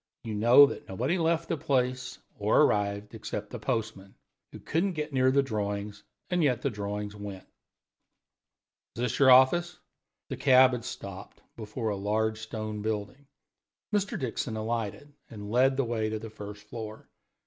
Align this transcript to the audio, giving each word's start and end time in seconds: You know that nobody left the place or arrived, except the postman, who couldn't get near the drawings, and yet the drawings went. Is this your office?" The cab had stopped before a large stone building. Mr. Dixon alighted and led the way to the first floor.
You 0.23 0.33
know 0.33 0.65
that 0.65 0.87
nobody 0.89 1.19
left 1.19 1.47
the 1.47 1.57
place 1.57 2.17
or 2.39 2.63
arrived, 2.63 3.13
except 3.13 3.51
the 3.51 3.59
postman, 3.59 4.15
who 4.51 4.57
couldn't 4.57 4.93
get 4.93 5.13
near 5.13 5.29
the 5.29 5.43
drawings, 5.43 6.01
and 6.31 6.41
yet 6.41 6.63
the 6.63 6.71
drawings 6.71 7.15
went. 7.15 7.43
Is 8.95 9.01
this 9.03 9.19
your 9.19 9.29
office?" 9.29 9.77
The 10.29 10.37
cab 10.37 10.71
had 10.71 10.85
stopped 10.85 11.43
before 11.55 11.89
a 11.89 11.95
large 11.97 12.39
stone 12.39 12.81
building. 12.81 13.27
Mr. 13.93 14.19
Dixon 14.19 14.57
alighted 14.57 15.13
and 15.29 15.51
led 15.51 15.77
the 15.77 15.85
way 15.85 16.09
to 16.09 16.17
the 16.17 16.31
first 16.31 16.65
floor. 16.67 17.07